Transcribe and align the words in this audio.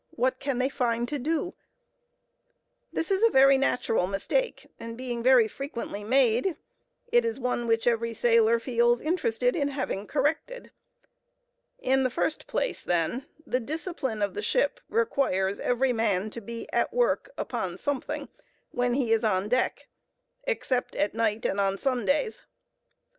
what 0.15 0.39
can 0.39 0.57
they 0.57 0.67
find 0.67 1.07
to 1.07 1.19
do?" 1.19 1.53
This 2.91 3.11
is 3.11 3.21
a 3.21 3.29
very 3.29 3.55
natural 3.55 4.07
mistake, 4.07 4.65
and 4.79 4.97
being 4.97 5.21
very 5.21 5.47
frequently 5.47 6.03
made, 6.03 6.55
it 7.11 7.23
is 7.23 7.39
one 7.39 7.67
which 7.67 7.85
every 7.85 8.11
sailor 8.11 8.57
feels 8.57 8.99
interested 8.99 9.55
in 9.55 9.67
having 9.67 10.07
corrected. 10.07 10.71
In 11.77 12.01
the 12.01 12.09
first 12.09 12.47
place, 12.47 12.83
then, 12.83 13.27
the 13.45 13.59
discipline 13.59 14.23
of 14.23 14.33
the 14.33 14.41
ship 14.41 14.79
requires 14.89 15.59
every 15.59 15.93
man 15.93 16.31
to 16.31 16.41
be 16.41 16.67
at 16.73 16.91
work 16.91 17.29
upon 17.37 17.77
something 17.77 18.27
when 18.71 18.95
he 18.95 19.13
is 19.13 19.23
on 19.23 19.49
deck, 19.49 19.85
except 20.45 20.95
at 20.95 21.13
night 21.13 21.45
and 21.45 21.61
on 21.61 21.77
Sundays. 21.77 22.43